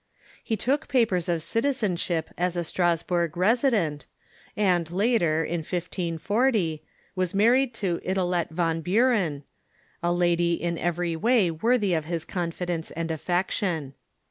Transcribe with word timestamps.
He 0.43 0.57
took 0.57 0.87
papers 0.87 1.29
of 1.29 1.43
citizenship 1.43 2.29
as 2.35 2.57
a 2.57 2.63
Strasburg 2.63 3.37
resident, 3.37 4.07
and, 4.57 4.89
later, 4.89 5.45
in 5.45 5.63
lo 5.71 6.17
tO, 6.17 6.77
was 7.15 7.35
married 7.35 7.75
to 7.75 8.01
Ide 8.03 8.17
lette 8.17 8.49
von 8.49 8.81
Buren, 8.81 9.43
a 10.01 10.11
lady 10.11 10.53
in 10.53 10.79
every 10.79 11.15
way 11.15 11.51
worthy 11.51 11.93
of 11.93 12.05
his 12.05 12.25
confidence 12.25 12.89
and 12.89 13.11
affection. 13.11 13.93